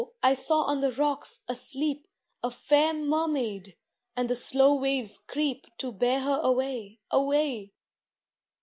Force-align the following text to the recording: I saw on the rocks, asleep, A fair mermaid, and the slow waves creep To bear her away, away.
I 0.23 0.33
saw 0.33 0.63
on 0.63 0.79
the 0.79 0.91
rocks, 0.91 1.41
asleep, 1.47 2.07
A 2.41 2.49
fair 2.49 2.91
mermaid, 2.91 3.77
and 4.15 4.27
the 4.27 4.35
slow 4.35 4.73
waves 4.73 5.19
creep 5.19 5.67
To 5.77 5.91
bear 5.91 6.21
her 6.21 6.39
away, 6.41 7.01
away. 7.11 7.71